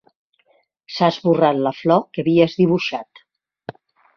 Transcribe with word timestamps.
S'ha 0.95 1.09
esborrat 1.15 1.61
la 1.67 1.73
flor 1.81 2.01
que 2.17 2.25
havies 2.25 2.59
dibuixat. 2.63 3.23